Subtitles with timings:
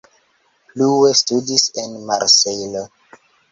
[0.71, 2.85] Plue studis en Marsejlo.